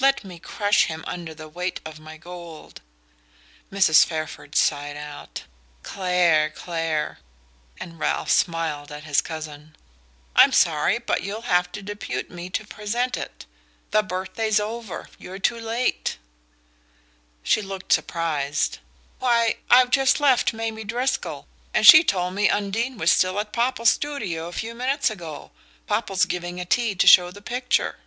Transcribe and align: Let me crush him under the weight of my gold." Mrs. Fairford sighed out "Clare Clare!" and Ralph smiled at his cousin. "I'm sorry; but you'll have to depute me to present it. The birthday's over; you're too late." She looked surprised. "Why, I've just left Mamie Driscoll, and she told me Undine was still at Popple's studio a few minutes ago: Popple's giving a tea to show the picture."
Let 0.00 0.24
me 0.24 0.40
crush 0.40 0.86
him 0.86 1.04
under 1.06 1.32
the 1.32 1.48
weight 1.48 1.78
of 1.84 2.00
my 2.00 2.16
gold." 2.16 2.80
Mrs. 3.70 4.04
Fairford 4.04 4.56
sighed 4.56 4.96
out 4.96 5.44
"Clare 5.84 6.50
Clare!" 6.50 7.20
and 7.78 7.96
Ralph 8.00 8.32
smiled 8.32 8.90
at 8.90 9.04
his 9.04 9.20
cousin. 9.20 9.76
"I'm 10.34 10.50
sorry; 10.50 10.98
but 10.98 11.22
you'll 11.22 11.42
have 11.42 11.70
to 11.70 11.82
depute 11.82 12.32
me 12.32 12.50
to 12.50 12.66
present 12.66 13.16
it. 13.16 13.46
The 13.92 14.02
birthday's 14.02 14.58
over; 14.58 15.08
you're 15.18 15.38
too 15.38 15.60
late." 15.60 16.18
She 17.44 17.62
looked 17.62 17.92
surprised. 17.92 18.78
"Why, 19.20 19.54
I've 19.70 19.90
just 19.92 20.18
left 20.18 20.52
Mamie 20.52 20.82
Driscoll, 20.82 21.46
and 21.72 21.86
she 21.86 22.02
told 22.02 22.34
me 22.34 22.48
Undine 22.48 22.98
was 22.98 23.12
still 23.12 23.38
at 23.38 23.52
Popple's 23.52 23.90
studio 23.90 24.48
a 24.48 24.52
few 24.52 24.74
minutes 24.74 25.10
ago: 25.10 25.52
Popple's 25.86 26.24
giving 26.24 26.58
a 26.58 26.64
tea 26.64 26.96
to 26.96 27.06
show 27.06 27.30
the 27.30 27.40
picture." 27.40 27.98